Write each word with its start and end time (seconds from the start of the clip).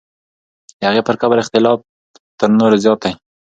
د 0.79 0.81
هغې 0.89 1.01
پر 1.07 1.15
قبر 1.21 1.37
اختلاف 1.41 1.77
تر 2.39 2.49
نورو 2.59 2.81
زیات 2.83 2.99
دی. 3.03 3.11